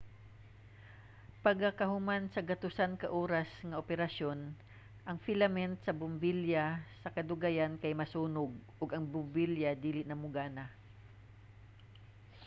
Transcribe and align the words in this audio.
pagakahuman 1.45 2.23
sa 2.33 2.41
gatusan 2.49 2.93
ka 3.01 3.07
oras 3.23 3.49
nga 3.67 3.79
operasyon 3.83 4.39
ang 5.07 5.17
filament 5.25 5.75
sa 5.81 5.95
bombilya 5.99 6.65
sa 7.01 7.13
kadugayan 7.15 7.73
kay 7.81 7.93
masunog 8.01 8.51
ug 8.81 8.89
ang 8.91 9.05
bombilya 9.13 9.71
dili 9.85 10.01
na 10.07 10.15
mogana 10.23 10.65